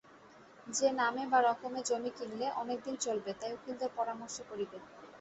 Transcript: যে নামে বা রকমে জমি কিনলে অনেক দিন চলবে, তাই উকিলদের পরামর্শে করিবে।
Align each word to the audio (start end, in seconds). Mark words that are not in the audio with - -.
যে 0.67 0.87
নামে 0.93 1.23
বা 1.31 1.39
রকমে 1.41 1.79
জমি 1.87 2.11
কিনলে 2.17 2.47
অনেক 2.61 2.77
দিন 2.85 2.95
চলবে, 3.05 3.31
তাই 3.39 3.51
উকিলদের 3.57 3.91
পরামর্শে 3.97 4.43
করিবে। 4.49 4.77